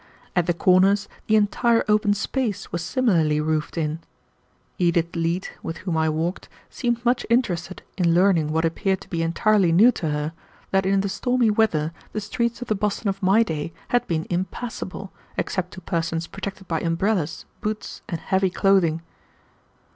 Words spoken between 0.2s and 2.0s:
At the corners the entire